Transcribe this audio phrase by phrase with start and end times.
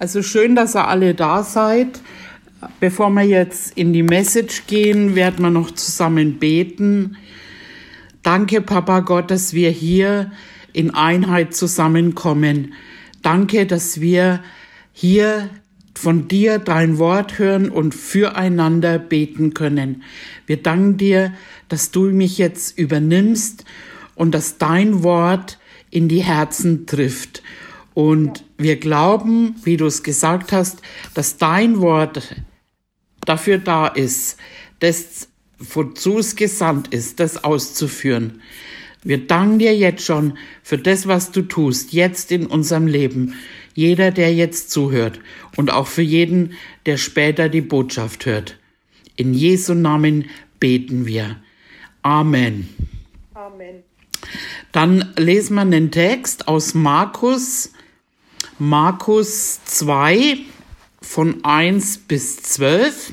[0.00, 2.00] Also schön, dass ihr alle da seid.
[2.80, 7.18] Bevor wir jetzt in die Message gehen, werden wir noch zusammen beten.
[8.22, 10.32] Danke, Papa Gott, dass wir hier
[10.72, 12.72] in Einheit zusammenkommen.
[13.20, 14.40] Danke, dass wir
[14.94, 15.50] hier
[15.94, 20.02] von dir dein Wort hören und füreinander beten können.
[20.46, 21.34] Wir danken dir,
[21.68, 23.66] dass du mich jetzt übernimmst
[24.14, 25.58] und dass dein Wort
[25.90, 27.42] in die Herzen trifft.
[27.94, 30.80] Und wir glauben, wie du es gesagt hast,
[31.14, 32.36] dass dein Wort
[33.24, 34.38] dafür da ist,
[34.78, 35.28] das
[35.60, 38.40] wozu es gesandt ist, das auszuführen.
[39.02, 43.34] Wir danken dir jetzt schon für das, was du tust, jetzt in unserem Leben.
[43.74, 45.20] Jeder, der jetzt zuhört
[45.56, 46.54] und auch für jeden,
[46.86, 48.58] der später die Botschaft hört.
[49.16, 50.26] In Jesu Namen
[50.58, 51.36] beten wir.
[52.02, 52.68] Amen.
[53.34, 53.82] Amen.
[54.72, 57.72] Dann lesen wir einen Text aus Markus
[58.62, 60.36] Markus 2
[61.00, 63.12] von 1 bis 12.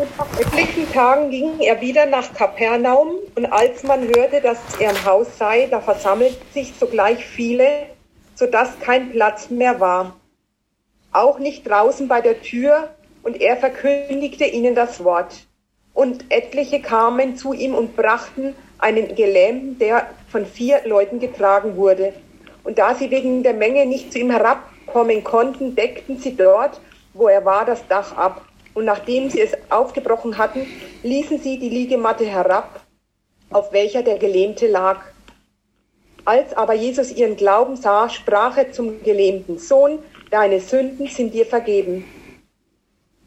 [0.00, 4.90] Und nach etlichen Tagen ging er wieder nach Kapernaum, und als man hörte, dass er
[4.90, 7.86] im Haus sei, da versammelten sich sogleich viele,
[8.34, 10.16] so dass kein Platz mehr war.
[11.12, 15.46] Auch nicht draußen bei der Tür, und er verkündigte ihnen das Wort.
[15.94, 22.12] Und etliche kamen zu ihm und brachten einen Gelähmten, der von vier Leuten getragen wurde.
[22.66, 26.80] Und da sie wegen der Menge nicht zu ihm herabkommen konnten, deckten sie dort,
[27.14, 28.44] wo er war, das Dach ab.
[28.74, 30.66] Und nachdem sie es aufgebrochen hatten,
[31.04, 32.80] ließen sie die Liegematte herab,
[33.50, 35.02] auf welcher der Gelähmte lag.
[36.24, 40.00] Als aber Jesus ihren Glauben sah, sprach er zum gelähmten Sohn,
[40.32, 42.04] deine Sünden sind dir vergeben.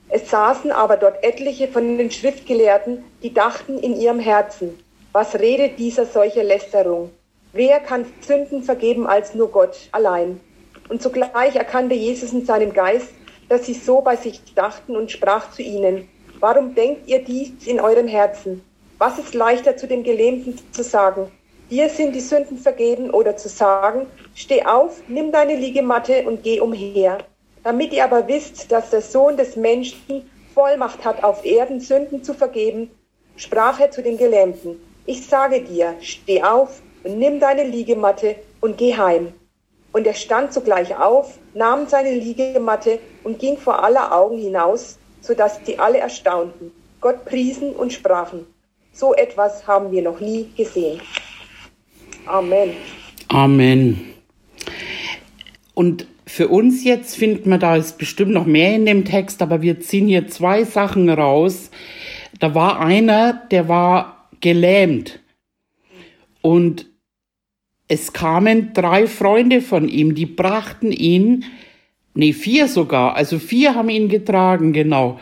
[0.09, 4.77] Es saßen aber dort etliche von den Schriftgelehrten, die dachten in ihrem Herzen,
[5.13, 7.11] was redet dieser solche Lästerung?
[7.51, 10.39] Wer kann Sünden vergeben als nur Gott allein?
[10.87, 13.09] Und zugleich erkannte Jesus in seinem Geist,
[13.47, 16.07] dass sie so bei sich dachten und sprach zu ihnen,
[16.39, 18.63] warum denkt ihr dies in eurem Herzen?
[18.99, 21.31] Was ist leichter zu dem Gelähmten zu sagen,
[21.71, 24.05] dir sind die Sünden vergeben oder zu sagen,
[24.35, 27.17] steh auf, nimm deine Liegematte und geh umher.
[27.63, 32.35] Damit ihr aber wisst, dass der Sohn des Menschen Vollmacht hat, auf Erden Sünden zu
[32.35, 32.91] vergeben,
[33.37, 38.77] sprach er zu dem Gelähmten, ich sage dir, steh auf, und nimm deine Liegematte und
[38.77, 39.33] geh heim.
[39.91, 45.33] Und er stand sogleich auf, nahm seine Liegematte und ging vor aller Augen hinaus, so
[45.33, 46.71] dass die alle erstaunten,
[47.01, 48.45] Gott priesen und sprachen.
[48.93, 51.01] So etwas haben wir noch nie gesehen.
[52.25, 52.73] Amen.
[53.29, 54.13] Amen.
[55.73, 59.61] Und für uns jetzt finden wir da ist bestimmt noch mehr in dem Text, aber
[59.61, 61.71] wir ziehen hier zwei Sachen raus.
[62.39, 65.19] Da war einer, der war gelähmt.
[66.41, 66.87] Und
[67.87, 71.45] es kamen drei Freunde von ihm, die brachten ihn,
[72.13, 75.19] nee, vier sogar, also vier haben ihn getragen, genau.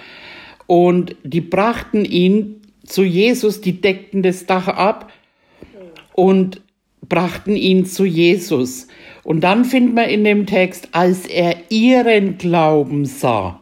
[0.68, 5.12] Und die brachten ihn zu Jesus, die deckten das Dach ab
[6.14, 6.62] und
[7.08, 8.88] brachten ihn zu Jesus.
[9.24, 13.62] Und dann findet man in dem Text, als er ihren Glauben sah.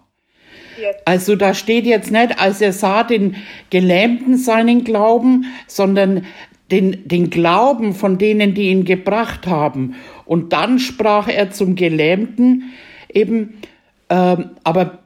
[1.06, 3.36] Also da steht jetzt nicht, als er sah den
[3.70, 6.26] Gelähmten seinen Glauben, sondern
[6.72, 9.96] den, den Glauben von denen, die ihn gebracht haben.
[10.26, 12.74] Und dann sprach er zum Gelähmten
[13.09, 13.62] eben,
[14.09, 15.00] ähm, aber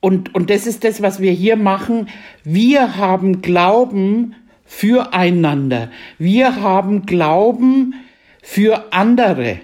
[0.00, 2.08] und, und das ist das, was wir hier machen.
[2.44, 5.90] Wir haben Glauben füreinander.
[6.18, 7.94] Wir haben Glauben
[8.42, 9.58] für andere.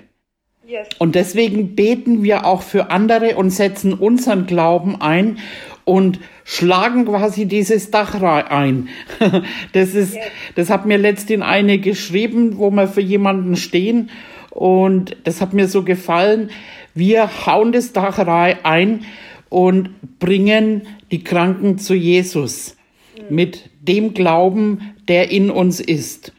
[0.67, 0.89] Yes.
[0.99, 5.39] Und deswegen beten wir auch für andere und setzen unseren Glauben ein
[5.85, 8.89] und schlagen quasi dieses Dach ein.
[9.73, 10.17] Das ist,
[10.55, 14.11] das hat mir letztens eine geschrieben, wo wir für jemanden stehen
[14.51, 16.51] und das hat mir so gefallen.
[16.95, 19.05] Wir hauen das Dach ein
[19.49, 22.77] und bringen die Kranken zu Jesus
[23.17, 23.35] mhm.
[23.35, 26.33] mit dem Glauben, der in uns ist.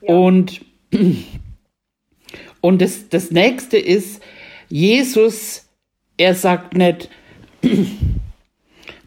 [0.00, 0.14] Ja.
[0.14, 0.62] Und,
[2.60, 4.22] und das, das nächste ist,
[4.68, 5.66] Jesus,
[6.16, 7.10] er sagt nicht,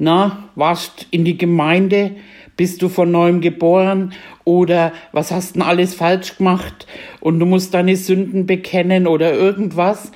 [0.02, 2.16] na, warst in die Gemeinde,
[2.58, 4.14] bist du von neuem geboren
[4.44, 6.88] oder was hast denn alles falsch gemacht
[7.20, 10.12] und du musst deine Sünden bekennen oder irgendwas,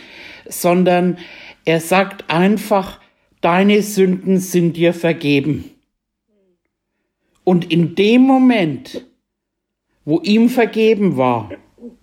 [0.50, 1.20] sondern
[1.66, 3.00] er sagt einfach,
[3.42, 5.70] deine Sünden sind dir vergeben.
[7.44, 9.06] Und in dem Moment,
[10.04, 11.52] wo ihm vergeben war,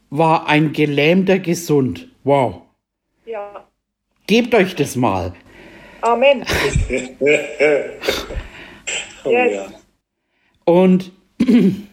[0.09, 2.09] war ein Gelähmter gesund.
[2.23, 2.63] Wow.
[3.27, 3.67] Ja.
[4.29, 5.33] Gebt euch das mal.
[6.03, 6.45] Amen.
[9.25, 9.53] oh, yes.
[9.53, 9.67] ja.
[10.65, 11.13] Und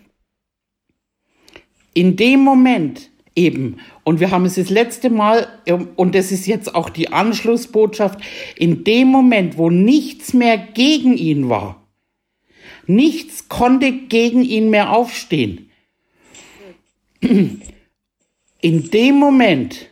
[1.93, 3.09] in dem Moment,
[3.39, 3.77] Eben.
[4.03, 8.19] Und wir haben es das letzte Mal, ähm, und das ist jetzt auch die Anschlussbotschaft,
[8.57, 11.87] in dem Moment, wo nichts mehr gegen ihn war,
[12.85, 15.71] nichts konnte gegen ihn mehr aufstehen.
[18.61, 19.89] In dem Moment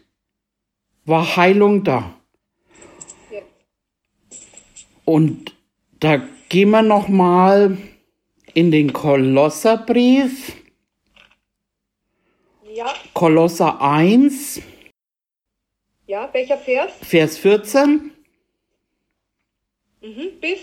[1.05, 2.16] war Heilung da.
[5.07, 5.56] Und
[6.01, 7.77] da gehen wir noch mal
[8.54, 10.51] in den Kolosserbrief.
[12.74, 12.94] Ja.
[13.13, 14.62] Kolosser 1.
[16.07, 16.92] Ja, welcher Vers?
[17.01, 18.12] Vers 14.
[20.01, 20.59] Mhm, bis?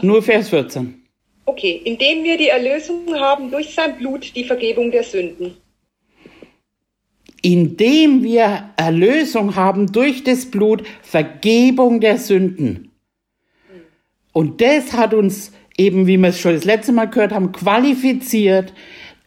[0.00, 1.04] Nur Vers 14.
[1.44, 5.56] Okay, indem wir die Erlösung haben durch sein Blut, die Vergebung der Sünden.
[7.42, 12.91] Indem wir Erlösung haben durch das Blut, Vergebung der Sünden.
[14.32, 18.72] Und das hat uns eben, wie wir es schon das letzte Mal gehört haben, qualifiziert,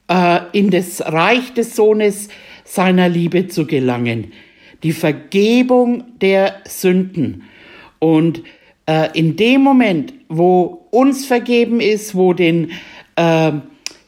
[0.08, 2.30] äh, in das Reich des Sohnes
[2.64, 4.32] seiner Liebe zu gelangen.
[4.84, 7.44] Die Vergebung der Sünden.
[8.00, 8.44] Und
[8.88, 12.72] äh, in dem Moment, wo uns vergeben ist, wo den
[13.16, 13.52] äh,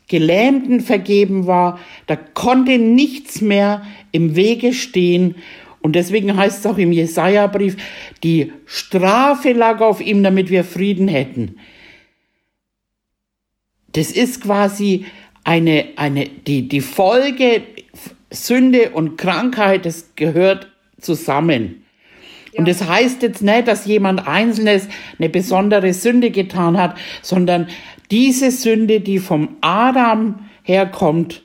[0.08, 5.36] Gelähmten vergeben war, da konnte nichts mehr im Wege stehen.
[5.88, 7.78] Und deswegen heißt es auch im Jesaja-Brief,
[8.22, 11.60] die Strafe lag auf ihm, damit wir Frieden hätten.
[13.94, 15.06] Das ist quasi
[15.46, 17.62] eine, eine, die, die Folge
[18.30, 20.70] Sünde und Krankheit, das gehört
[21.00, 21.86] zusammen.
[22.52, 22.60] Ja.
[22.60, 27.70] Und das heißt jetzt nicht, dass jemand Einzelnes eine besondere Sünde getan hat, sondern
[28.12, 31.44] diese Sünde, die vom Adam herkommt,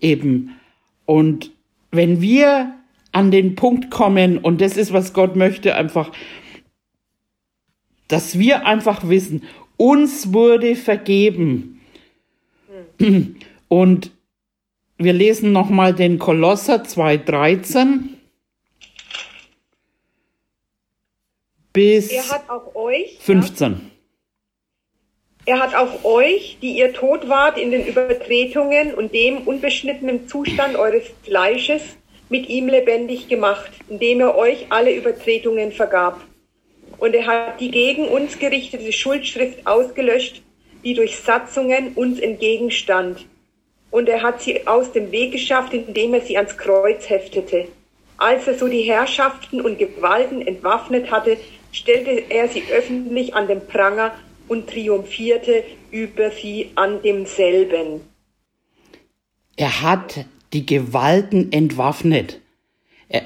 [0.00, 0.56] eben.
[1.04, 1.50] Und
[1.90, 2.72] wenn wir
[3.16, 6.12] an den Punkt kommen, und das ist, was Gott möchte, einfach,
[8.08, 9.44] dass wir einfach wissen,
[9.78, 11.80] uns wurde vergeben.
[13.68, 14.10] Und
[14.98, 18.10] wir lesen nochmal den Kolosser 2,13
[21.72, 23.72] bis er hat auch euch, 15.
[25.46, 30.26] Ja, er hat auch euch, die ihr tot wart in den Übertretungen und dem unbeschnittenen
[30.26, 31.82] Zustand eures Fleisches,
[32.28, 36.20] mit ihm lebendig gemacht, indem er euch alle Übertretungen vergab.
[36.98, 40.42] Und er hat die gegen uns gerichtete Schuldschrift ausgelöscht,
[40.82, 43.26] die durch Satzungen uns entgegenstand.
[43.90, 47.68] Und er hat sie aus dem Weg geschafft, indem er sie ans Kreuz heftete.
[48.18, 51.36] Als er so die Herrschaften und Gewalten entwaffnet hatte,
[51.72, 54.14] stellte er sie öffentlich an den Pranger
[54.48, 58.00] und triumphierte über sie an demselben.
[59.56, 62.40] Er hat die Gewalten entwaffnet.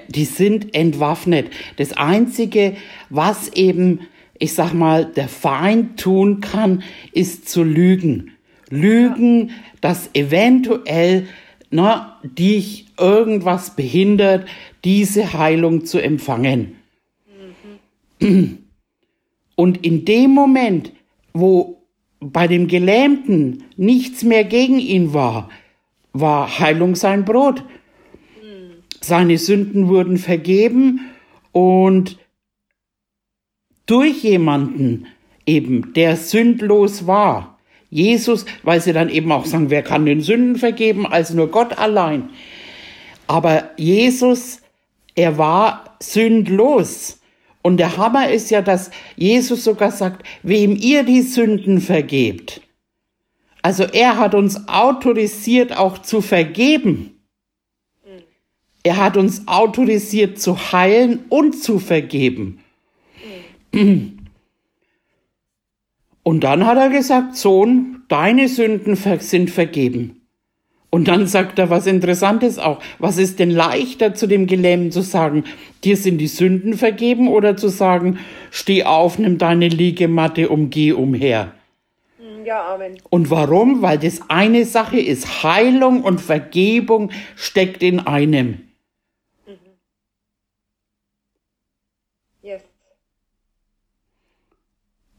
[0.09, 1.51] Die sind entwaffnet.
[1.77, 2.77] Das Einzige,
[3.09, 4.01] was eben
[4.41, 6.83] ich sag mal, der Feind tun kann,
[7.13, 8.33] ist zu lügen.
[8.71, 9.51] Lügen,
[9.81, 11.29] dass eventuell
[11.71, 14.49] na, dich irgendwas behindert,
[14.83, 16.77] diese Heilung zu empfangen.
[18.19, 18.59] Mhm.
[19.55, 20.91] Und in dem Moment,
[21.35, 21.83] wo
[22.19, 25.51] bei dem Gelähmten nichts mehr gegen ihn war,
[26.13, 27.65] war Heilung sein Brot.
[29.01, 31.11] Seine Sünden wurden vergeben
[31.53, 32.19] und
[33.87, 35.07] durch jemanden
[35.47, 37.59] eben, der sündlos war.
[37.89, 41.77] Jesus, weil sie dann eben auch sagen, wer kann den Sünden vergeben, als nur Gott
[41.77, 42.31] allein.
[43.27, 44.61] Aber Jesus,
[45.17, 47.21] er war sündlos.
[47.63, 52.63] Und der Hammer ist ja, dass Jesus sogar sagt, wem ihr die Sünden vergebt.
[53.63, 57.21] Also er hat uns autorisiert, auch zu vergeben.
[58.83, 62.61] Er hat uns autorisiert zu heilen und zu vergeben.
[66.23, 70.17] Und dann hat er gesagt, Sohn, deine Sünden sind vergeben.
[70.89, 72.81] Und dann sagt er was Interessantes auch.
[72.99, 75.45] Was ist denn leichter zu dem Gelähmten zu sagen,
[75.85, 78.19] dir sind die Sünden vergeben oder zu sagen,
[78.51, 81.53] steh auf, nimm deine Liegematte und geh umher?
[82.51, 83.01] Ja, Amen.
[83.11, 83.81] Und warum?
[83.81, 85.45] Weil das eine Sache ist.
[85.45, 88.71] Heilung und Vergebung steckt in einem.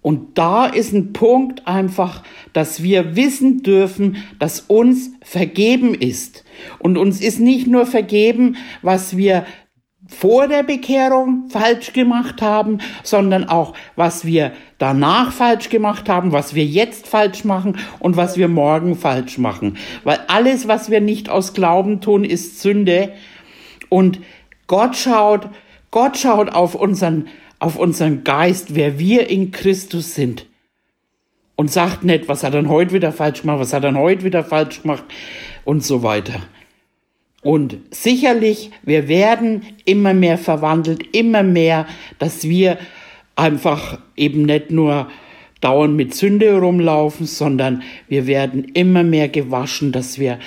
[0.02, 2.24] Und da ist ein Punkt einfach,
[2.54, 6.44] dass wir wissen dürfen, dass uns vergeben ist.
[6.80, 9.46] Und uns ist nicht nur vergeben, was wir
[10.12, 16.54] vor der Bekehrung falsch gemacht haben, sondern auch, was wir danach falsch gemacht haben, was
[16.56, 19.78] wir jetzt falsch machen und was wir morgen falsch machen.
[20.04, 23.14] Weil alles, was wir nicht aus Glauben tun, ist Sünde.
[23.90, 24.20] Und
[24.68, 25.50] Gott schaut,
[25.92, 27.28] Gott schaut auf unseren
[27.62, 30.48] auf unseren Geist, wer wir in Christus sind.
[31.56, 34.44] Und sagt nicht, was hat er heute wieder falsch gemacht, was hat er heute wieder
[34.44, 35.04] falsch gemacht
[35.64, 36.42] und so weiter.
[37.42, 41.88] Und sicherlich, wir werden immer mehr verwandelt, immer mehr,
[42.20, 42.78] dass wir
[43.36, 45.08] einfach eben nicht nur
[45.60, 50.40] dauernd mit Sünde rumlaufen, sondern wir werden immer mehr gewaschen, dass wir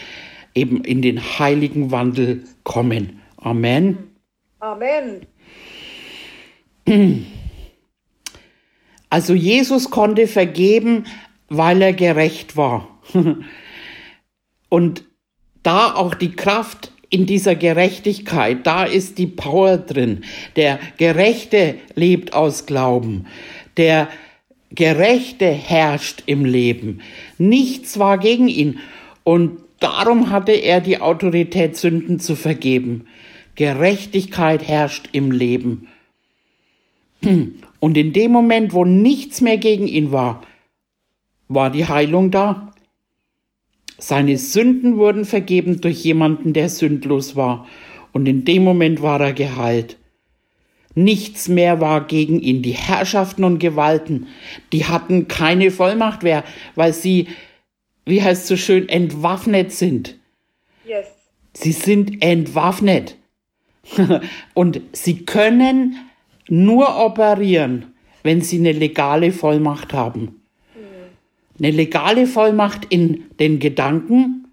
[0.54, 3.20] eben in den heiligen Wandel kommen.
[3.36, 3.98] Amen.
[4.60, 5.26] Amen.
[9.10, 11.04] Also Jesus konnte vergeben,
[11.48, 12.88] weil er gerecht war.
[14.68, 15.04] Und
[15.64, 20.24] da auch die Kraft in dieser Gerechtigkeit, da ist die Power drin.
[20.56, 23.26] Der Gerechte lebt aus Glauben.
[23.76, 24.08] Der
[24.70, 27.00] Gerechte herrscht im Leben.
[27.38, 28.78] Nichts war gegen ihn.
[29.22, 33.06] Und darum hatte er die Autorität, Sünden zu vergeben.
[33.54, 35.86] Gerechtigkeit herrscht im Leben.
[37.80, 40.42] Und in dem Moment, wo nichts mehr gegen ihn war,
[41.48, 42.73] war die Heilung da.
[44.06, 47.66] Seine Sünden wurden vergeben durch jemanden, der sündlos war.
[48.12, 49.96] Und in dem Moment war er geheilt.
[50.94, 52.60] Nichts mehr war gegen ihn.
[52.60, 54.26] Die Herrschaften und Gewalten,
[54.74, 56.44] die hatten keine Vollmacht mehr,
[56.74, 57.28] weil sie,
[58.04, 60.18] wie heißt es so schön, entwaffnet sind.
[60.86, 61.06] Yes.
[61.54, 63.16] Sie sind entwaffnet.
[64.52, 65.96] und sie können
[66.46, 70.43] nur operieren, wenn sie eine legale Vollmacht haben.
[71.58, 74.48] Eine legale Vollmacht in den Gedanken,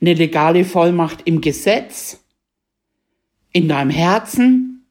[0.00, 2.24] eine legale Vollmacht im Gesetz,
[3.52, 4.86] in deinem Herzen.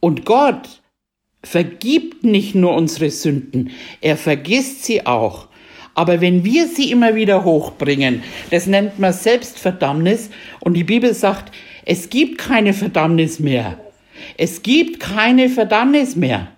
[0.00, 0.80] Und Gott
[1.42, 3.70] vergibt nicht nur unsere Sünden,
[4.00, 5.48] er vergisst sie auch.
[5.94, 11.52] Aber wenn wir sie immer wieder hochbringen, das nennt man Selbstverdammnis und die Bibel sagt,
[11.84, 13.80] es gibt keine Verdammnis mehr.
[14.36, 16.52] Es gibt keine Verdammnis mehr.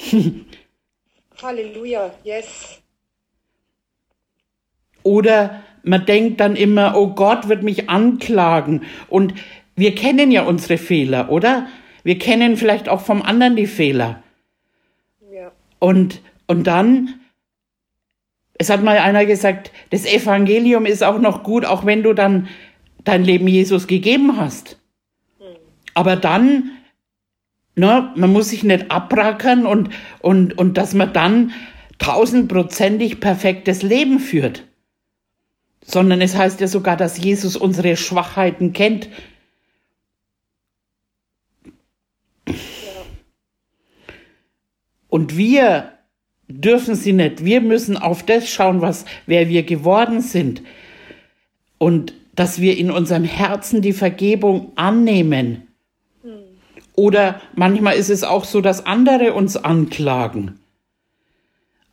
[1.42, 2.80] Halleluja, yes.
[5.02, 8.82] Oder man denkt dann immer, oh Gott wird mich anklagen.
[9.08, 9.34] Und
[9.76, 11.66] wir kennen ja unsere Fehler, oder?
[12.02, 14.22] Wir kennen vielleicht auch vom anderen die Fehler.
[15.32, 15.52] Ja.
[15.78, 17.20] Und, und dann,
[18.58, 22.48] es hat mal einer gesagt, das Evangelium ist auch noch gut, auch wenn du dann
[23.04, 24.78] dein Leben Jesus gegeben hast.
[25.94, 26.70] Aber dann
[27.76, 28.12] Ne?
[28.16, 31.52] Man muss sich nicht abrackern und, und, und dass man dann
[31.98, 34.64] tausendprozentig perfektes Leben führt.
[35.84, 39.08] Sondern es heißt ja sogar, dass Jesus unsere Schwachheiten kennt.
[45.08, 45.92] Und wir
[46.48, 47.44] dürfen sie nicht.
[47.44, 50.62] Wir müssen auf das schauen, was, wer wir geworden sind.
[51.78, 55.69] Und dass wir in unserem Herzen die Vergebung annehmen
[57.00, 60.58] oder manchmal ist es auch so, dass andere uns anklagen.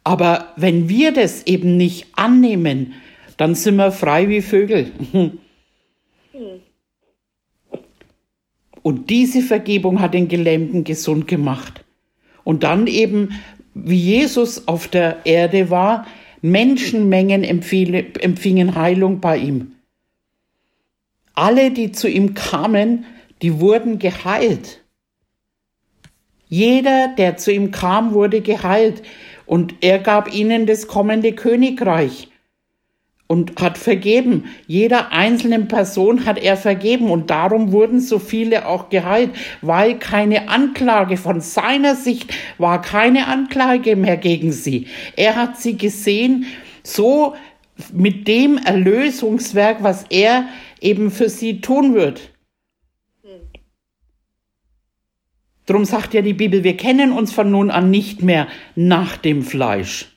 [0.04, 2.94] Aber wenn wir das eben nicht annehmen,
[3.38, 4.92] dann sind wir frei wie Vögel.
[8.84, 11.86] Und diese Vergebung hat den Gelähmten gesund gemacht.
[12.44, 13.32] Und dann eben,
[13.74, 16.06] wie Jesus auf der Erde war,
[16.42, 19.72] Menschenmengen empfingen Heilung bei ihm.
[21.34, 23.06] Alle, die zu ihm kamen,
[23.42, 24.82] die wurden geheilt.
[26.50, 29.04] Jeder, der zu ihm kam, wurde geheilt,
[29.46, 32.28] und er gab ihnen das kommende Königreich
[33.28, 34.46] und hat vergeben.
[34.68, 40.50] Jeder einzelnen Person hat er vergeben und darum wurden so viele auch geheilt, weil keine
[40.50, 44.88] Anklage von seiner Sicht war keine Anklage mehr gegen sie.
[45.16, 46.46] Er hat sie gesehen,
[46.84, 47.36] so
[47.94, 50.46] mit dem Erlösungswerk, was er
[50.82, 52.32] eben für sie tun wird.
[55.68, 59.44] Drum sagt ja die Bibel, wir kennen uns von nun an nicht mehr nach dem
[59.44, 60.08] Fleisch.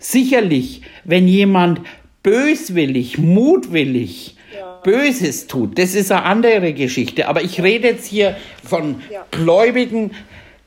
[0.00, 1.80] Sicherlich, wenn jemand
[2.24, 4.80] böswillig, mutwillig ja.
[4.82, 7.28] Böses tut, das ist eine andere Geschichte.
[7.28, 9.24] Aber ich rede jetzt hier von ja.
[9.30, 10.10] gläubigen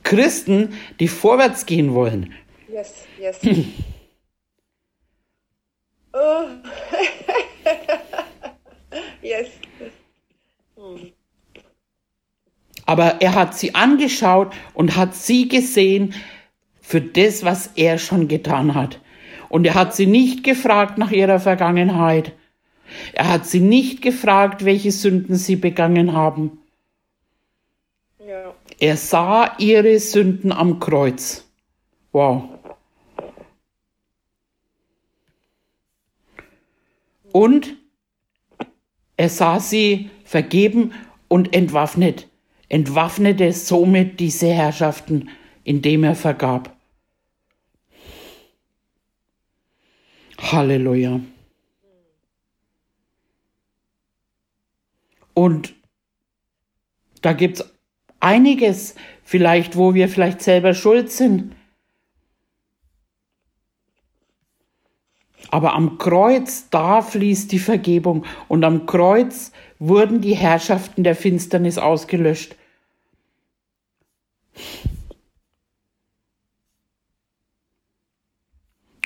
[0.02, 2.32] Christen, die vorwärts gehen wollen.
[2.66, 3.40] Yes, yes.
[6.14, 6.44] oh.
[9.22, 9.48] yes.
[10.76, 11.12] Hm.
[12.86, 16.14] Aber er hat sie angeschaut und hat sie gesehen
[16.80, 19.00] für das, was er schon getan hat.
[19.48, 22.32] Und er hat sie nicht gefragt nach ihrer Vergangenheit.
[23.12, 26.58] Er hat sie nicht gefragt, welche Sünden sie begangen haben.
[28.24, 28.54] Ja.
[28.78, 31.44] Er sah ihre Sünden am Kreuz.
[32.12, 32.44] Wow.
[37.32, 37.76] Und
[39.16, 40.92] er sah sie vergeben
[41.28, 42.28] und entwaffnet
[42.68, 45.28] entwaffnete somit diese Herrschaften,
[45.64, 46.76] indem er vergab.
[50.38, 51.20] Halleluja.
[55.34, 55.74] Und
[57.22, 57.70] da gibt es
[58.20, 61.54] einiges, vielleicht, wo wir vielleicht selber schuld sind.
[65.50, 68.24] Aber am Kreuz, da fließt die Vergebung.
[68.48, 72.56] Und am Kreuz wurden die Herrschaften der Finsternis ausgelöscht.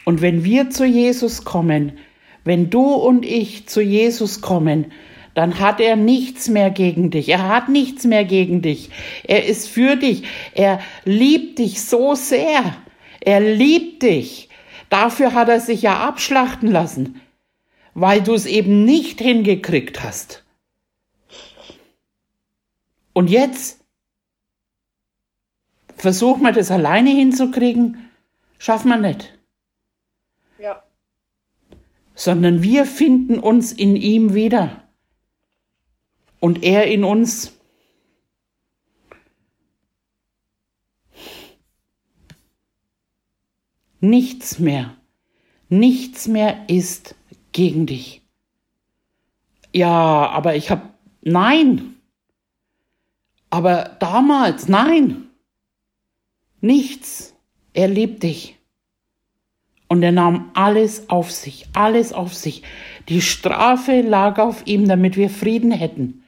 [0.04, 1.98] Und wenn wir zu Jesus kommen,
[2.44, 4.92] wenn du und ich zu Jesus kommen,
[5.34, 7.28] dann hat er nichts mehr gegen dich.
[7.28, 8.90] Er hat nichts mehr gegen dich.
[9.24, 10.24] Er ist für dich.
[10.54, 12.76] Er liebt dich so sehr.
[13.20, 14.48] Er liebt dich.
[14.88, 17.20] Dafür hat er sich ja abschlachten lassen,
[17.94, 20.44] weil du es eben nicht hingekriegt hast.
[23.20, 23.84] Und jetzt
[25.94, 28.10] versuchen wir das alleine hinzukriegen,
[28.56, 29.38] schaffen wir nicht.
[30.58, 30.82] Ja.
[32.14, 34.88] Sondern wir finden uns in ihm wieder
[36.38, 37.52] und er in uns.
[44.00, 44.96] Nichts mehr,
[45.68, 47.16] nichts mehr ist
[47.52, 48.22] gegen dich.
[49.74, 50.88] Ja, aber ich habe,
[51.20, 51.99] nein.
[53.50, 55.28] Aber damals, nein.
[56.60, 57.34] Nichts.
[57.72, 58.56] Er liebt dich.
[59.88, 62.62] Und er nahm alles auf sich, alles auf sich.
[63.08, 66.22] Die Strafe lag auf ihm, damit wir Frieden hätten.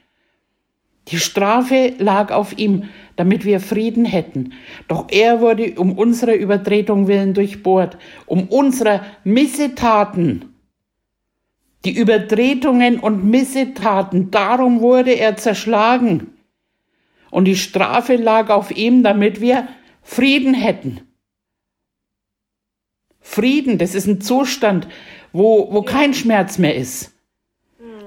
[1.09, 4.53] Die Strafe lag auf ihm, damit wir Frieden hätten.
[4.87, 10.53] Doch er wurde um unsere Übertretung willen durchbohrt, um unsere Missetaten.
[11.85, 16.32] Die Übertretungen und Missetaten, darum wurde er zerschlagen.
[17.33, 19.67] Und die Strafe lag auf ihm, damit wir
[20.03, 21.01] Frieden hätten.
[23.21, 24.87] Frieden, das ist ein Zustand,
[25.31, 27.11] wo, wo kein Schmerz mehr ist.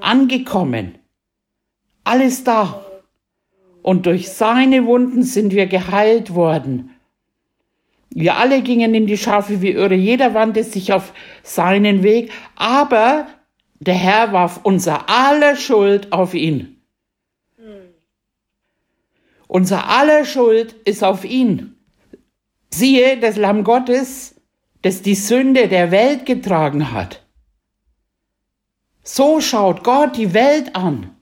[0.00, 0.98] Angekommen.
[2.04, 2.86] Alles da
[3.82, 6.90] und durch seine Wunden sind wir geheilt worden.
[8.10, 11.12] Wir alle gingen in die Schafe wie Irre, jeder wandte sich auf
[11.42, 13.26] seinen Weg, aber
[13.80, 16.75] der Herr warf unser aller Schuld auf ihn.
[19.48, 21.76] Unser aller Schuld ist auf ihn.
[22.70, 24.34] Siehe, das Lamm Gottes,
[24.82, 27.24] das die Sünde der Welt getragen hat.
[29.02, 31.16] So schaut Gott die Welt an.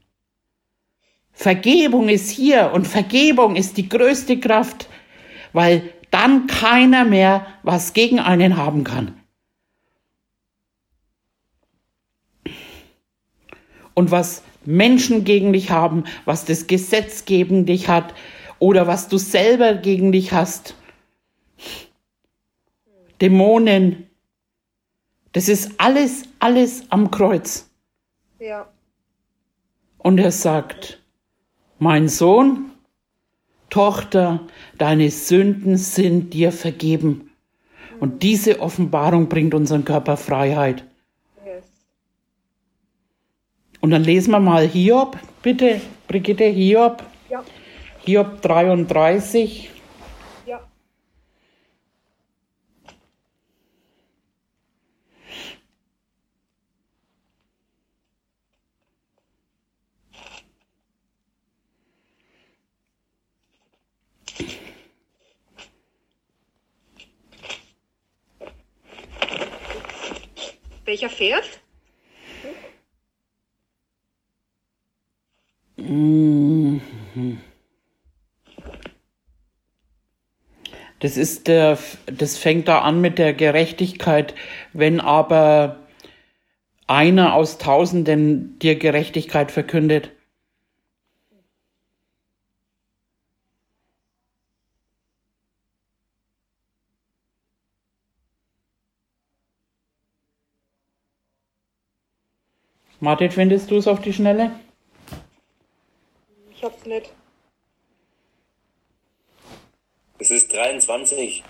[1.33, 4.89] Vergebung ist hier und Vergebung ist die größte Kraft,
[5.53, 9.21] weil dann keiner mehr was gegen einen haben kann.
[13.95, 18.15] Und was Menschen gegen dich haben, was das Gesetz gegen dich hat
[18.59, 20.75] oder was du selber gegen dich hast,
[23.21, 24.09] Dämonen,
[25.33, 27.71] das ist alles, alles am Kreuz.
[28.39, 28.69] Ja.
[29.99, 31.01] Und er sagt,
[31.79, 32.71] mein Sohn,
[33.71, 34.47] Tochter,
[34.79, 37.31] deine Sünden sind dir vergeben.
[37.99, 40.85] Und diese Offenbarung bringt unseren Körper Freiheit.
[43.85, 47.03] Und dann lesen wir mal Hiob, bitte, Brigitte, Hiob.
[47.29, 47.45] Ja.
[48.07, 49.69] Hiob 33.
[70.87, 71.64] Welcher Vers?
[81.01, 84.35] Das ist der, das fängt da an mit der Gerechtigkeit,
[84.73, 85.79] wenn aber
[86.87, 90.11] einer aus Tausenden dir Gerechtigkeit verkündet.
[103.01, 104.51] Martin, findest du es auf die Schnelle?
[106.65, 107.13] Hab's nicht.
[110.19, 111.43] Es ist 23.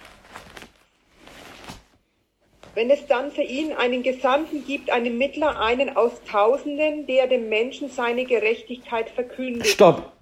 [2.74, 7.48] Wenn es dann für ihn einen Gesandten gibt, einen Mittler, einen aus Tausenden, der dem
[7.48, 9.68] Menschen seine Gerechtigkeit verkündet.
[9.68, 10.12] Stopp.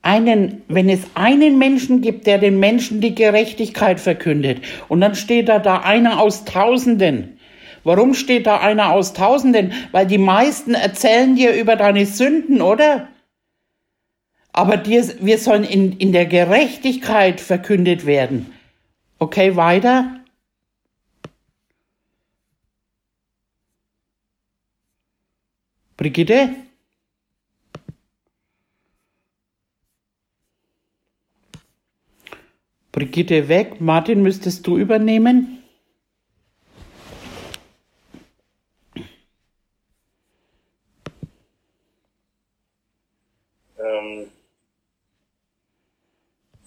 [0.00, 5.50] Einen, wenn es einen Menschen gibt, der den Menschen die Gerechtigkeit verkündet, und dann steht
[5.50, 7.38] da da einer aus Tausenden,
[7.84, 9.72] Warum steht da einer aus Tausenden?
[9.90, 13.08] Weil die meisten erzählen dir über deine Sünden, oder?
[14.52, 18.52] aber dir, wir sollen in, in der Gerechtigkeit verkündet werden.
[19.18, 20.20] Okay, weiter.
[25.96, 26.50] Brigitte?
[32.90, 33.80] Brigitte weg.
[33.80, 35.61] Martin, müsstest du übernehmen?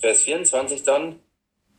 [0.05, 1.19] Vers 24 dann,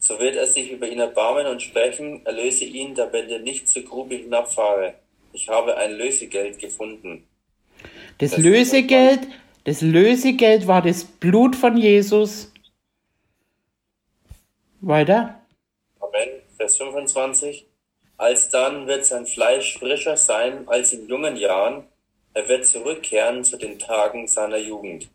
[0.00, 3.82] so wird er sich über ihn erbarmen und sprechen, erlöse ihn, damit er nicht zur
[3.82, 4.94] Grube hinabfahre.
[5.32, 7.24] Ich habe ein Lösegeld gefunden.
[8.18, 9.28] Das, das Lösegeld,
[9.62, 12.52] das Lösegeld war das Blut von Jesus.
[14.80, 15.40] Weiter.
[16.00, 16.28] Amen.
[16.56, 17.64] Vers 25.
[18.16, 21.84] Alsdann wird sein Fleisch frischer sein als in jungen Jahren.
[22.34, 25.08] Er wird zurückkehren zu den Tagen seiner Jugend.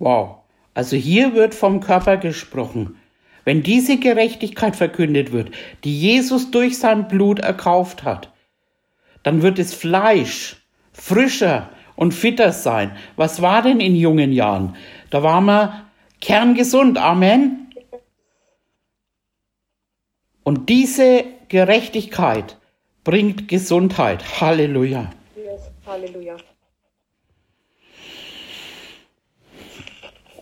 [0.00, 0.41] Wow.
[0.74, 2.96] Also hier wird vom Körper gesprochen.
[3.44, 5.50] Wenn diese Gerechtigkeit verkündet wird,
[5.84, 8.30] die Jesus durch sein Blut erkauft hat,
[9.22, 10.56] dann wird das Fleisch
[10.92, 12.96] frischer und fitter sein.
[13.16, 14.76] Was war denn in jungen Jahren?
[15.10, 15.86] Da waren wir
[16.20, 16.98] kerngesund.
[16.98, 17.72] Amen.
[20.44, 22.56] Und diese Gerechtigkeit
[23.04, 24.40] bringt Gesundheit.
[24.40, 25.10] Halleluja.
[25.86, 26.36] Halleluja.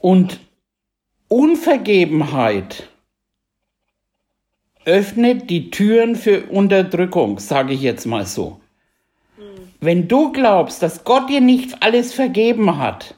[0.00, 0.40] Und
[1.28, 2.88] Unvergebenheit
[4.84, 8.60] öffnet die Türen für Unterdrückung, sage ich jetzt mal so.
[9.80, 13.14] Wenn du glaubst, dass Gott dir nicht alles vergeben hat,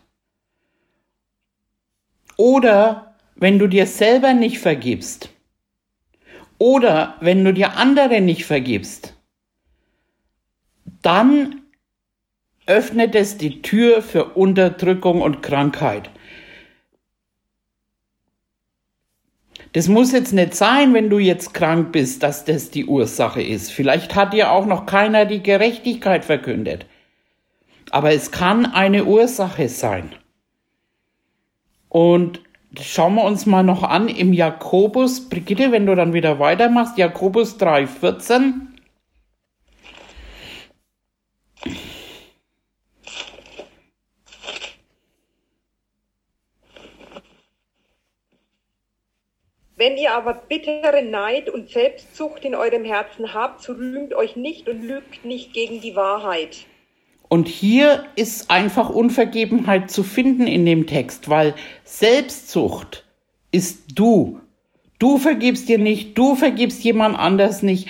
[2.37, 5.31] oder wenn du dir selber nicht vergibst,
[6.59, 9.15] oder wenn du dir andere nicht vergibst,
[11.03, 11.63] dann
[12.67, 16.12] öffnet es die Tür für Unterdrückung und Krankheit.
[19.73, 23.71] Das muss jetzt nicht sein, wenn du jetzt krank bist, dass das die Ursache ist.
[23.73, 26.87] Vielleicht hat dir auch noch keiner die Gerechtigkeit verkündet.
[27.91, 30.13] Aber es kann eine Ursache sein.
[31.89, 32.41] Und
[32.81, 37.59] schauen wir uns mal noch an im Jakobus, Brigitte, wenn du dann wieder weitermachst, Jakobus
[37.59, 38.72] 3,14.
[49.83, 54.69] Wenn ihr aber bittere Neid und Selbstsucht in eurem Herzen habt, so rühmt euch nicht
[54.69, 56.67] und lügt nicht gegen die Wahrheit.
[57.29, 63.05] Und hier ist einfach Unvergebenheit zu finden in dem Text, weil Selbstsucht
[63.51, 64.39] ist du.
[65.01, 67.89] Du vergibst dir nicht, du vergibst jemand anders nicht.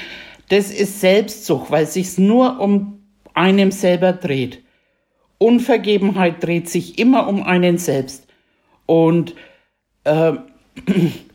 [0.48, 3.02] Das ist Selbstsucht, weil es sich nur um
[3.34, 4.62] einem selber dreht.
[5.36, 8.28] Unvergebenheit dreht sich immer um einen selbst.
[8.86, 9.34] Und
[10.04, 10.32] äh,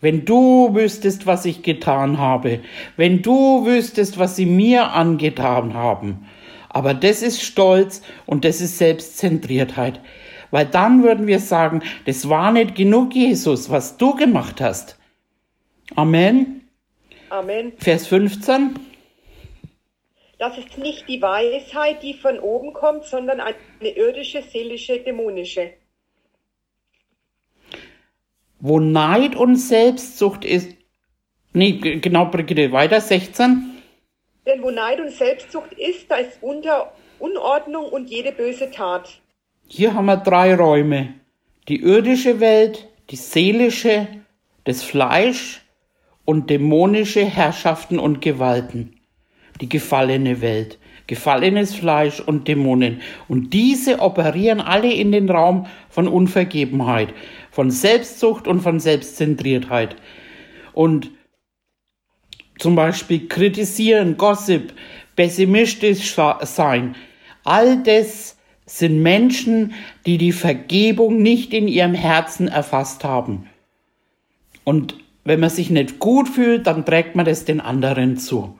[0.02, 2.60] wenn du wüsstest, was ich getan habe,
[2.95, 6.28] wenn du wüsstest, was sie mir angetan haben.
[6.69, 10.00] Aber das ist Stolz und das ist Selbstzentriertheit.
[10.52, 14.97] Weil dann würden wir sagen, das war nicht genug, Jesus, was du gemacht hast.
[15.95, 16.67] Amen.
[17.30, 17.73] Amen.
[17.78, 18.76] Vers 15.
[20.39, 25.71] Das ist nicht die Weisheit, die von oben kommt, sondern eine irdische, seelische, dämonische
[28.68, 30.70] wo Neid und Selbstsucht ist.
[31.54, 33.78] Nee, genau, Brigitte, weiter, 16.
[34.46, 39.20] Denn wo Neid und Selbstsucht ist, da ist unter Unordnung und jede böse Tat.
[39.68, 41.14] Hier haben wir drei Räume.
[41.68, 44.08] Die irdische Welt, die seelische,
[44.64, 45.62] das Fleisch
[46.24, 49.00] und dämonische Herrschaften und Gewalten.
[49.60, 53.02] Die gefallene Welt, gefallenes Fleisch und Dämonen.
[53.28, 57.13] Und diese operieren alle in den Raum von Unvergebenheit
[57.58, 59.96] von Selbstsucht und von Selbstzentriertheit.
[60.74, 61.10] Und
[62.60, 64.74] zum Beispiel kritisieren, Gossip,
[65.15, 66.96] pessimistisch sein.
[67.43, 69.74] All das sind Menschen,
[70.06, 73.50] die die Vergebung nicht in ihrem Herzen erfasst haben.
[74.63, 74.93] Und
[75.24, 78.60] wenn man sich nicht gut fühlt, dann trägt man das den anderen zu.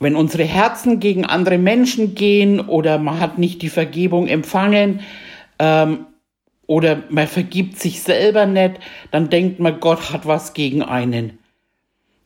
[0.00, 5.00] Wenn unsere Herzen gegen andere Menschen gehen oder man hat nicht die Vergebung empfangen,
[5.58, 6.06] ähm,
[6.66, 8.76] oder man vergibt sich selber nicht,
[9.10, 11.38] dann denkt man, Gott hat was gegen einen.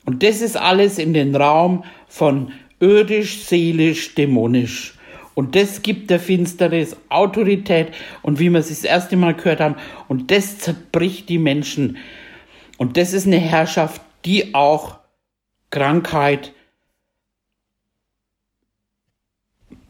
[0.04, 4.94] Und das ist alles in den Raum von irdisch, seelisch, dämonisch.
[5.35, 7.88] Und das gibt der Finsternis Autorität
[8.22, 9.76] und wie wir es das erste Mal gehört haben,
[10.09, 11.98] und das zerbricht die Menschen.
[12.78, 14.98] Und das ist eine Herrschaft, die auch
[15.70, 16.52] Krankheit,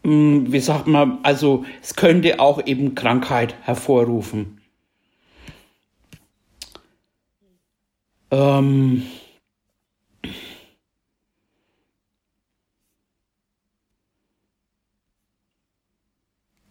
[0.07, 4.61] Hm, wie sagt man, also es könnte auch eben Krankheit hervorrufen.
[8.31, 9.03] Ähm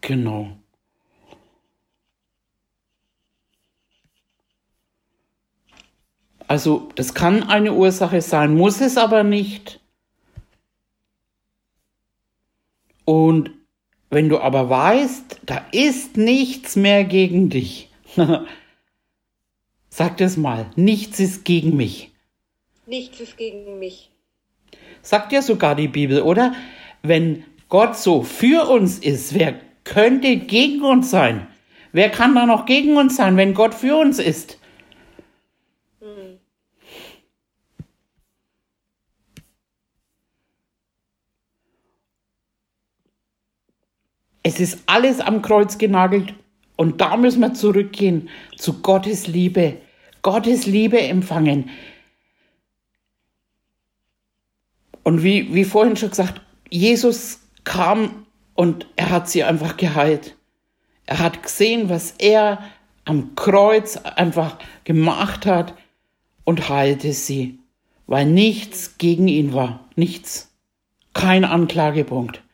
[0.00, 0.56] Genau.
[6.48, 9.80] Also das kann eine Ursache sein, muss es aber nicht.
[13.06, 13.52] Und
[14.10, 17.88] wenn du aber weißt, da ist nichts mehr gegen dich,
[19.88, 22.10] sag das mal, nichts ist gegen mich.
[22.86, 24.10] Nichts ist gegen mich.
[25.02, 26.54] Sagt ja sogar die Bibel, oder?
[27.02, 31.46] Wenn Gott so für uns ist, wer könnte gegen uns sein?
[31.92, 34.58] Wer kann da noch gegen uns sein, wenn Gott für uns ist?
[44.46, 46.32] Es ist alles am Kreuz genagelt
[46.76, 49.78] und da müssen wir zurückgehen zu Gottes Liebe.
[50.22, 51.68] Gottes Liebe empfangen.
[55.02, 60.36] Und wie, wie vorhin schon gesagt, Jesus kam und er hat sie einfach geheilt.
[61.06, 62.62] Er hat gesehen, was er
[63.04, 65.74] am Kreuz einfach gemacht hat
[66.44, 67.58] und heilte sie,
[68.06, 69.88] weil nichts gegen ihn war.
[69.96, 70.54] Nichts.
[71.14, 72.45] Kein Anklagepunkt.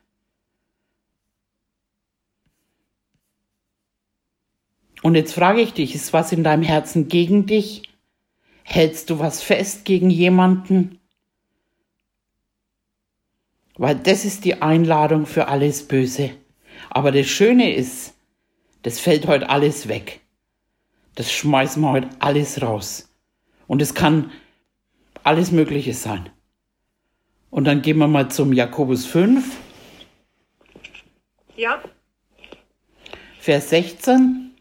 [5.02, 7.82] Und jetzt frage ich dich, ist was in deinem Herzen gegen dich?
[8.62, 11.00] Hältst du was fest gegen jemanden?
[13.76, 16.30] Weil das ist die Einladung für alles Böse.
[16.88, 18.14] Aber das Schöne ist,
[18.82, 20.20] das fällt heute alles weg.
[21.16, 23.12] Das schmeißen wir heute alles raus.
[23.66, 24.30] Und es kann
[25.24, 26.30] alles Mögliche sein.
[27.50, 29.44] Und dann gehen wir mal zum Jakobus 5.
[31.56, 31.82] Ja.
[33.40, 34.51] Vers 16.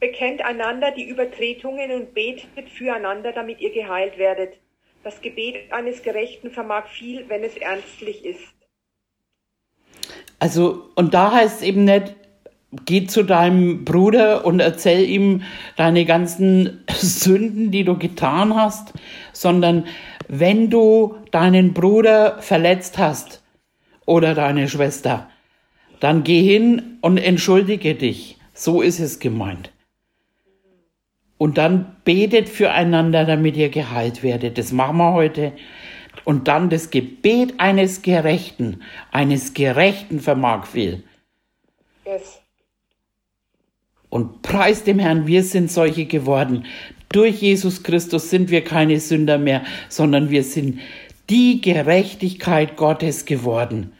[0.00, 4.54] Bekennt einander die Übertretungen und betet füreinander, damit ihr geheilt werdet.
[5.02, 8.54] Das Gebet eines Gerechten vermag viel, wenn es ernstlich ist.
[10.38, 12.14] Also, und da heißt es eben nicht,
[12.84, 15.42] geh zu deinem Bruder und erzähl ihm
[15.76, 18.92] deine ganzen Sünden, die du getan hast,
[19.32, 19.86] sondern
[20.28, 23.42] wenn du deinen Bruder verletzt hast
[24.06, 25.28] oder deine Schwester,
[26.00, 28.38] dann geh hin und entschuldige dich.
[28.54, 29.70] So ist es gemeint.
[31.38, 34.58] Und dann betet füreinander, damit ihr geheilt werdet.
[34.58, 35.52] Das machen wir heute.
[36.24, 38.82] Und dann das Gebet eines Gerechten,
[39.12, 41.04] eines Gerechten vermag viel.
[42.04, 42.40] Yes.
[44.10, 46.64] Und preis dem Herrn, wir sind solche geworden.
[47.10, 50.80] Durch Jesus Christus sind wir keine Sünder mehr, sondern wir sind
[51.30, 53.92] die Gerechtigkeit Gottes geworden.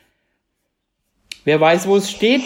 [1.49, 2.43] Wer weiß, wo es steht?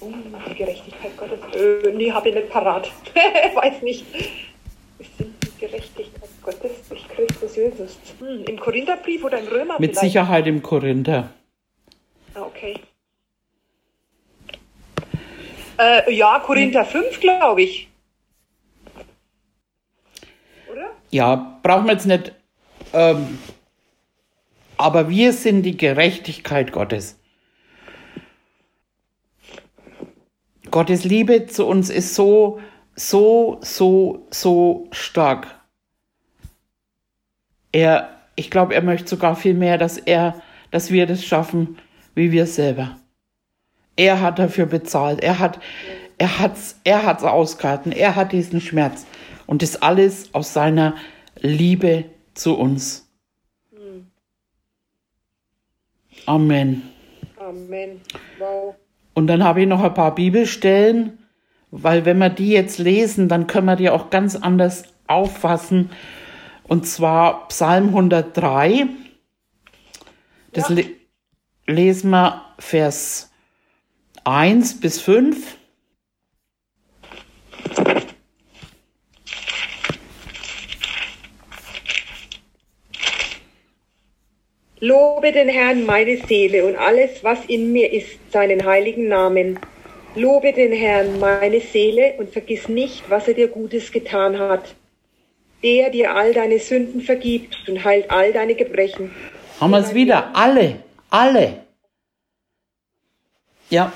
[0.00, 0.12] Oh,
[0.50, 1.38] die Gerechtigkeit Gottes.
[1.54, 2.90] Äh, nee, habe ich nicht parat.
[3.54, 4.04] Weiß nicht.
[4.12, 7.96] Wir sind die Gerechtigkeit Gottes durch Christus Jesus.
[8.18, 10.00] Hm, Im Korintherbrief oder im Römer Mit vielleicht?
[10.00, 11.30] Sicherheit im Korinther.
[12.34, 12.80] Ah, okay.
[15.78, 17.88] Äh, ja, Korinther 5, glaube ich.
[20.72, 20.90] Oder?
[21.12, 22.32] Ja, brauchen wir jetzt nicht.
[22.92, 23.38] Ähm,
[24.78, 27.18] aber wir sind die Gerechtigkeit Gottes.
[30.70, 32.60] Gottes Liebe zu uns ist so,
[32.94, 35.46] so, so, so stark.
[37.72, 41.78] Er, ich glaube, er möchte sogar viel mehr, dass er, dass wir das schaffen,
[42.14, 42.98] wie wir selber.
[43.96, 45.20] Er hat dafür bezahlt.
[45.22, 45.60] Er hat,
[46.18, 47.92] er hat's, er hat's ausgehalten.
[47.92, 49.06] Er hat diesen Schmerz.
[49.46, 50.96] Und das alles aus seiner
[51.40, 53.05] Liebe zu uns.
[56.26, 56.82] Amen.
[57.38, 58.00] Amen.
[58.38, 58.74] Wow.
[59.14, 61.18] Und dann habe ich noch ein paar Bibelstellen,
[61.70, 65.90] weil wenn wir die jetzt lesen, dann können wir die auch ganz anders auffassen.
[66.64, 68.88] Und zwar Psalm 103.
[70.52, 70.74] Das Ja.
[70.76, 70.84] le
[71.68, 73.30] lesen wir Vers
[74.24, 75.56] 1 bis 5.
[84.86, 89.58] Lobe den Herrn meine Seele und alles, was in mir ist, seinen heiligen Namen.
[90.14, 94.76] Lobe den Herrn meine Seele und vergiss nicht, was er dir Gutes getan hat.
[95.64, 99.10] Der dir all deine Sünden vergibt und heilt all deine Gebrechen.
[99.60, 100.30] Haben wir es wieder.
[100.34, 100.76] Alle.
[101.10, 101.64] Alle.
[103.68, 103.92] Ja.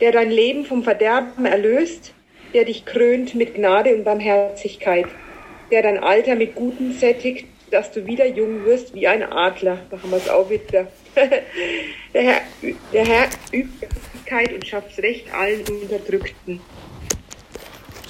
[0.00, 2.14] Der dein Leben vom Verderben erlöst,
[2.54, 5.08] der dich krönt mit Gnade und Barmherzigkeit,
[5.70, 9.78] der dein Alter mit Guten sättigt, dass du wieder jung wirst wie ein Adler.
[9.90, 10.88] Haben wir es auch wieder.
[12.14, 12.40] der, Herr,
[12.92, 13.86] der Herr übt
[14.30, 16.60] Gerechtigkeit und schafft Recht allen Unterdrückten.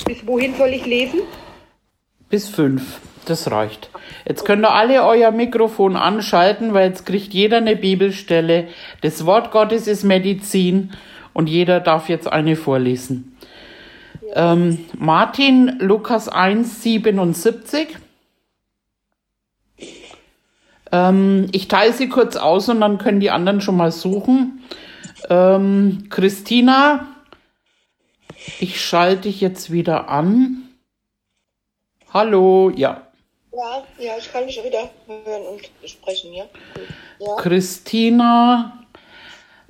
[0.06, 1.20] Bis wohin soll ich lesen?
[2.28, 3.00] Bis 5.
[3.26, 3.90] das reicht.
[4.26, 8.68] Jetzt könnt ihr alle euer Mikrofon anschalten, weil jetzt kriegt jeder eine Bibelstelle.
[9.02, 10.92] Das Wort Gottes ist Medizin
[11.32, 13.36] und jeder darf jetzt eine vorlesen.
[14.34, 17.88] Ähm, Martin, Lukas 1, 77.
[20.92, 24.64] Ähm, ich teile sie kurz aus und dann können die anderen schon mal suchen.
[25.28, 27.06] Ähm, Christina,
[28.58, 30.68] ich schalte dich jetzt wieder an.
[32.12, 33.06] Hallo, ja.
[33.52, 36.44] Ja, ja, ich kann dich wieder hören und sprechen, ja.
[37.18, 37.36] ja.
[37.36, 38.86] Christina,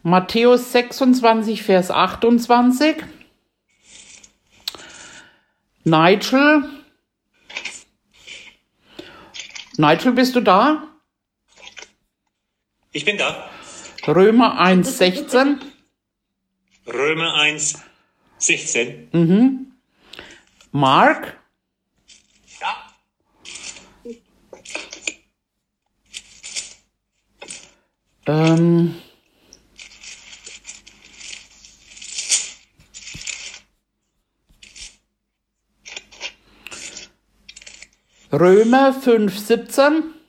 [0.02, 2.96] Matthäus 26, Vers 28.
[5.84, 6.64] Nigel.
[9.76, 10.89] Nigel, bist du da?
[12.92, 13.48] Ich bin da.
[14.06, 15.60] Römer 1, 16.
[16.88, 17.78] Römer 1,
[18.38, 19.08] 16.
[19.12, 19.72] Mhm.
[20.72, 21.38] Mark?
[22.60, 24.16] Ja.
[28.26, 28.96] Ähm.
[38.32, 40.19] Römer 5, 17.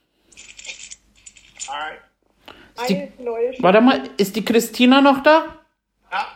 [2.89, 3.12] Die,
[3.60, 5.60] warte mal, ist die Christina noch da?
[6.12, 6.28] Ja.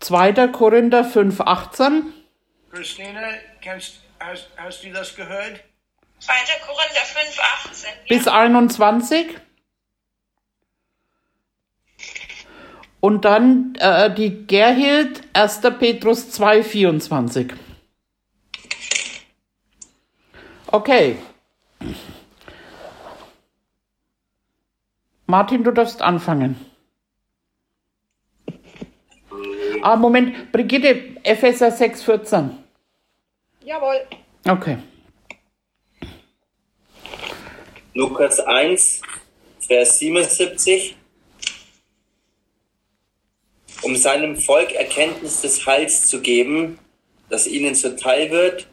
[0.00, 0.48] 2.
[0.48, 2.12] Korinther 5, 18.
[2.70, 3.20] Christina,
[3.60, 5.60] kennst, hast, hast du das gehört?
[6.20, 6.32] 2.
[6.66, 7.90] Korinther 5, 18.
[8.08, 9.38] Bis 21.
[13.00, 15.60] Und dann äh, die Gerhild, 1.
[15.78, 17.52] Petrus 2, 24.
[20.68, 21.16] Okay.
[25.26, 26.56] Martin, du darfst anfangen.
[29.82, 32.50] Ah, Moment, Brigitte, Epheser 6, 14.
[33.64, 34.06] Jawohl.
[34.48, 34.78] Okay.
[37.94, 39.02] Lukas 1,
[39.66, 40.96] Vers 77.
[43.82, 46.78] Um seinem Volk Erkenntnis des Heils zu geben,
[47.28, 48.68] das ihnen zuteil wird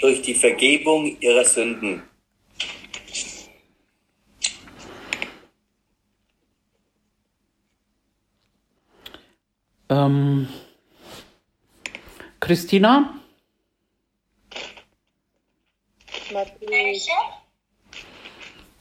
[0.00, 2.07] durch die Vergebung ihrer Sünden.
[9.88, 10.48] Ähm,
[12.40, 13.14] Christina?
[16.30, 17.12] Welche?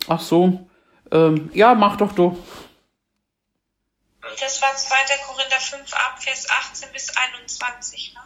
[0.08, 0.68] Ach so.
[1.12, 2.38] Ähm, ja, mach doch du.
[4.40, 4.96] Das war 2.
[5.26, 8.22] Korinther 5 ab, Vers 18 bis 21, ne?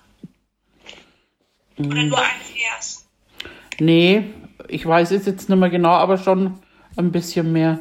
[1.88, 3.08] Oder nur ein Vers?
[3.80, 4.34] Nee,
[4.68, 6.62] ich weiß es jetzt nicht mehr genau, aber schon
[6.98, 7.80] ein bisschen mehr.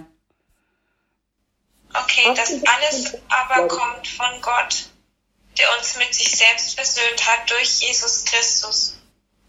[1.93, 4.89] Okay, das alles aber kommt von Gott,
[5.61, 8.94] der uns mit sich selbst versöhnt hat durch Jesus Christus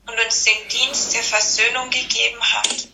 [0.07, 2.87] und uns den Dienst der Versöhnung gegeben hat.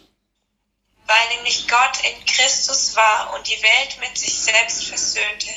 [1.07, 5.49] Weil nämlich Gott in Christus war und die Welt mit sich selbst versöhnte,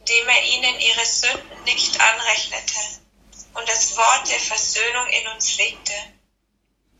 [0.00, 2.80] indem er ihnen ihre Sünden nicht anrechnete
[3.54, 5.94] und das Wort der Versöhnung in uns legte.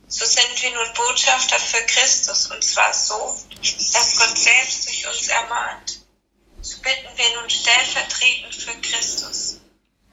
[0.07, 3.37] So sind wir nun Botschafter für Christus und zwar so,
[3.92, 5.99] dass Gott selbst durch uns ermahnt.
[6.61, 9.62] So bitten wir nun stellvertretend für Christus.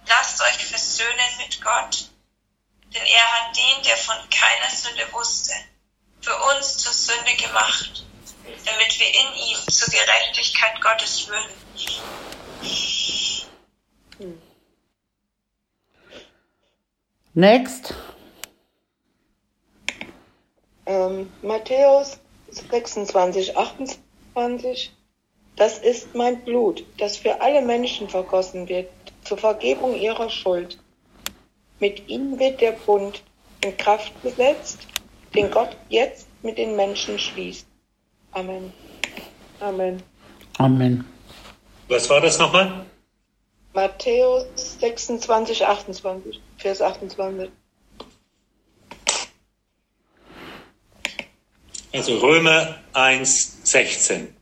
[0.10, 2.10] Lasst euch versöhnen mit Gott.
[2.94, 5.54] Denn er hat den, der von keiner Sünde wusste,
[6.22, 8.04] für uns zur Sünde gemacht,
[8.66, 11.52] damit wir in ihm zur Gerechtigkeit Gottes würden.
[17.36, 17.94] Next.
[20.88, 22.18] Ähm, Matthäus
[22.50, 24.92] 26, 28.
[25.56, 28.90] Das ist mein Blut, das für alle Menschen vergossen wird,
[29.30, 30.80] zur Vergebung ihrer Schuld.
[31.80, 33.22] Mit ihm wird der Bund
[33.64, 34.88] in Kraft gesetzt,
[35.36, 37.68] den Gott jetzt mit den Menschen schließt.
[38.32, 38.74] Amen.
[39.60, 40.02] Amen.
[40.58, 41.06] Amen.
[41.90, 42.88] Was war das nochmal?
[43.74, 47.52] Matthäus 26, 28, Vers 28.
[51.94, 54.36] Also Römer 1, 16.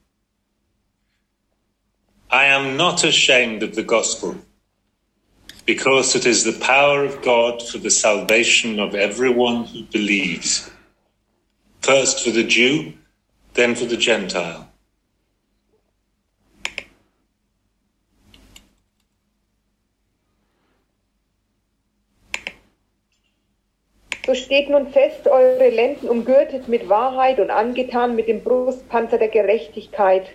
[2.31, 4.35] I am not ashamed of the gospel,
[5.67, 10.71] because it is the power of God for the salvation of everyone who believes.
[11.81, 12.93] First for the Jew,
[13.53, 14.69] then for the Gentile.
[24.25, 29.29] So steht nun fest eure Lenden umgürtet mit Wahrheit und angetan mit dem Brustpanzer der
[29.29, 30.29] Gerechtigkeit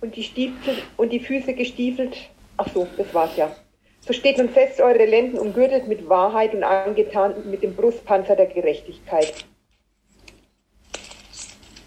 [0.00, 2.16] und die Stiefel und die Füße gestiefelt.
[2.56, 3.54] Ach so, das war's ja.
[4.08, 8.46] So steht nun fest eure Lenden umgürtet mit Wahrheit und angetan mit dem Brustpanzer der
[8.46, 9.44] Gerechtigkeit.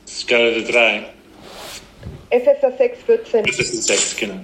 [0.08, 1.04] Skala 3.
[2.30, 3.44] Epheser 6, 14.
[3.44, 4.36] Das ist 6, genau.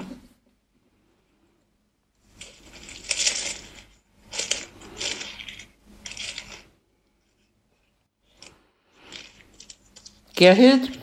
[10.35, 10.97] Gerhild?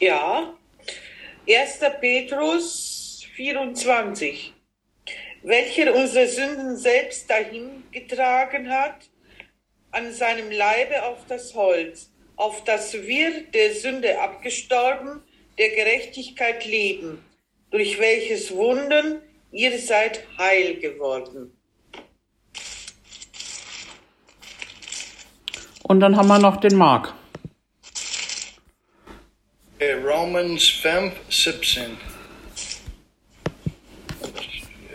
[0.00, 0.54] Ja.
[1.46, 1.80] 1.
[2.00, 4.54] Petrus 24.
[5.48, 9.08] Welcher unsere Sünden selbst dahin getragen hat,
[9.92, 15.22] an seinem Leibe auf das Holz, auf das wir der Sünde abgestorben,
[15.56, 17.24] der Gerechtigkeit leben,
[17.70, 21.56] durch welches Wunden ihr seid heil geworden.
[25.82, 27.14] Und dann haben wir noch den Mark.
[29.80, 32.17] Romans 5, 17.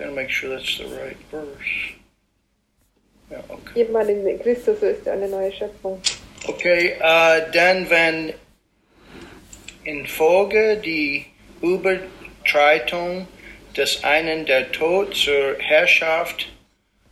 [0.03, 1.95] Gotta make sure that's the right verse.
[3.31, 3.85] Ja, okay.
[3.85, 6.01] Jemand in Christus ist eine neue Schöpfung.
[6.45, 8.33] Okay, äh, dann wenn
[9.85, 11.25] in Folge die
[11.61, 13.29] Übertreitung
[13.77, 16.49] des einen der Tod zur Herrschaft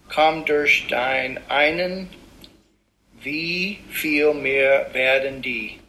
[0.09, 2.09] kam durch dein einen,
[3.21, 5.79] wie viel mehr werden die,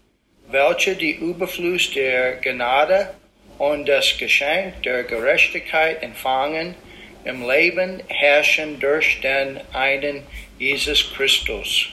[0.48, 3.12] welche die Überfluss der Gnade
[3.58, 6.76] und das Geschenk der Gerechtigkeit empfangen,
[7.24, 10.22] im Leben herrschen durch den einen
[10.58, 11.88] Jesus Christus.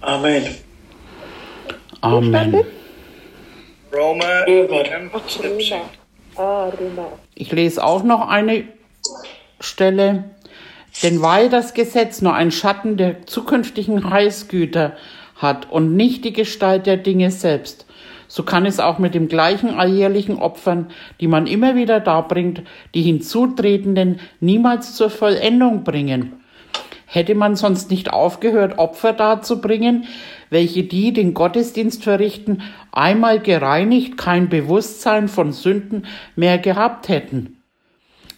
[0.00, 0.54] Amen.
[2.00, 2.64] Amen.
[3.92, 4.84] Roma Römer.
[4.84, 5.50] 5, Ach, 17.
[5.50, 5.88] Römer.
[6.36, 7.18] Ah, Römer.
[7.34, 8.64] Ich lese auch noch eine
[9.60, 10.24] Stelle.
[11.02, 14.96] Denn weil das Gesetz nur ein Schatten der zukünftigen Heilsgüter
[15.34, 17.85] hat und nicht die Gestalt der Dinge selbst,
[18.28, 20.88] so kann es auch mit dem gleichen alljährlichen Opfern,
[21.20, 22.62] die man immer wieder darbringt,
[22.94, 26.40] die Hinzutretenden niemals zur Vollendung bringen.
[27.06, 30.04] Hätte man sonst nicht aufgehört, Opfer darzubringen,
[30.50, 37.62] welche die den Gottesdienst verrichten, einmal gereinigt kein Bewusstsein von Sünden mehr gehabt hätten?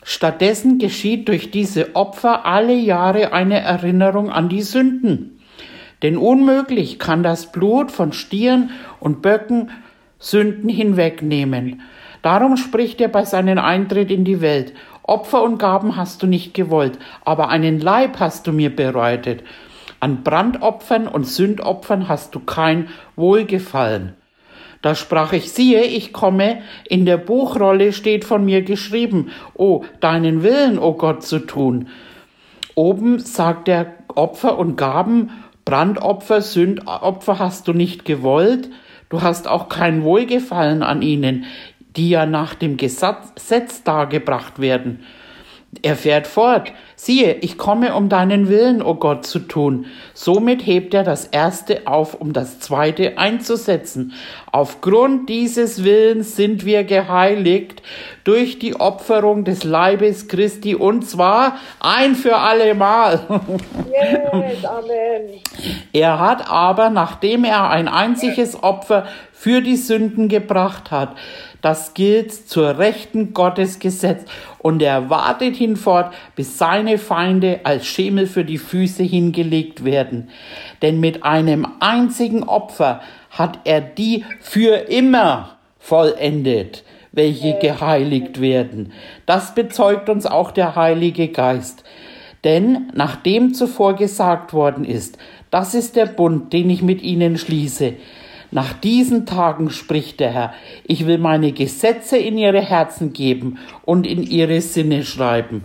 [0.04, 5.37] Stattdessen geschieht durch diese Opfer alle Jahre eine Erinnerung an die Sünden.
[6.02, 8.70] Denn unmöglich kann das Blut von Stieren
[9.00, 9.70] und Böcken
[10.18, 11.82] Sünden hinwegnehmen.
[12.22, 14.74] Darum spricht er bei seinem Eintritt in die Welt.
[15.02, 19.42] Opfer und Gaben hast du nicht gewollt, aber einen Leib hast du mir bereitet.
[20.00, 24.14] An Brandopfern und Sündopfern hast du kein Wohlgefallen.
[24.82, 30.42] Da sprach ich, siehe, ich komme, in der Buchrolle steht von mir geschrieben, oh, deinen
[30.44, 31.88] Willen, o oh Gott, zu tun.
[32.76, 35.30] Oben sagt er, Opfer und Gaben,
[35.68, 38.70] Brandopfer, Sündopfer hast du nicht gewollt,
[39.10, 41.44] du hast auch kein Wohlgefallen an ihnen,
[41.94, 45.00] die ja nach dem Gesetz dargebracht werden.
[45.82, 46.72] Er fährt fort.
[46.96, 49.84] Siehe, ich komme, um deinen Willen, o oh Gott, zu tun.
[50.14, 54.14] Somit hebt er das erste auf, um das zweite einzusetzen.
[54.50, 57.82] Aufgrund dieses Willens sind wir geheiligt
[58.24, 63.20] durch die Opferung des Leibes Christi und zwar ein für allemal.
[63.90, 65.42] Yes, Amen.
[65.92, 69.06] Er hat aber, nachdem er ein einziges Opfer
[69.38, 71.16] für die Sünden gebracht hat,
[71.62, 74.26] das gilt zur Rechten Gottes gesetzt
[74.58, 80.30] und er wartet hinfort, bis seine Feinde als Schemel für die Füße hingelegt werden.
[80.82, 86.82] Denn mit einem einzigen Opfer hat er die für immer vollendet,
[87.12, 88.92] welche geheiligt werden.
[89.24, 91.84] Das bezeugt uns auch der Heilige Geist.
[92.42, 95.16] Denn nachdem zuvor gesagt worden ist,
[95.50, 97.94] das ist der Bund, den ich mit ihnen schließe,
[98.50, 104.06] nach diesen Tagen spricht der Herr, ich will meine Gesetze in ihre Herzen geben und
[104.06, 105.64] in ihre Sinne schreiben.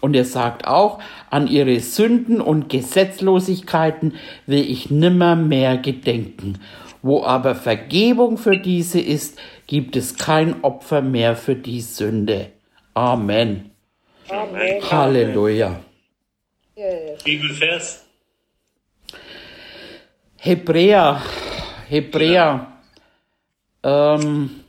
[0.00, 0.98] Und er sagt auch,
[1.30, 4.14] an ihre Sünden und Gesetzlosigkeiten
[4.46, 6.58] will ich nimmer mehr gedenken.
[7.02, 12.48] Wo aber Vergebung für diese ist, gibt es kein Opfer mehr für die Sünde.
[12.94, 13.70] Amen.
[14.28, 14.90] Amen.
[14.90, 15.80] Halleluja.
[17.24, 18.04] Bibelvers?
[20.36, 21.22] Hebräer,
[21.92, 22.72] Hebräer
[23.82, 24.64] ähm,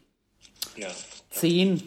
[0.76, 0.89] Ja.
[1.30, 1.82] 10,